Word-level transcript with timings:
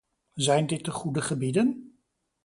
Zijn 0.33 0.67
dit 0.67 0.85
de 0.85 0.91
goede 0.91 1.21
gebieden? 1.21 1.97